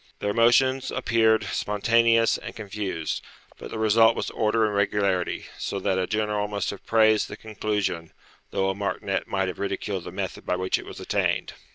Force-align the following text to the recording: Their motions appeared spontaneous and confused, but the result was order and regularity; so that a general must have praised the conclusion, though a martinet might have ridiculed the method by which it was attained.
Their 0.17 0.33
motions 0.33 0.89
appeared 0.89 1.43
spontaneous 1.43 2.39
and 2.39 2.55
confused, 2.55 3.21
but 3.59 3.69
the 3.69 3.77
result 3.77 4.15
was 4.15 4.31
order 4.31 4.65
and 4.65 4.73
regularity; 4.73 5.45
so 5.59 5.79
that 5.79 5.99
a 5.99 6.07
general 6.07 6.47
must 6.47 6.71
have 6.71 6.87
praised 6.87 7.27
the 7.27 7.37
conclusion, 7.37 8.11
though 8.49 8.71
a 8.71 8.73
martinet 8.73 9.27
might 9.27 9.47
have 9.47 9.59
ridiculed 9.59 10.05
the 10.05 10.11
method 10.11 10.43
by 10.43 10.55
which 10.55 10.79
it 10.79 10.87
was 10.87 10.99
attained. 10.99 11.53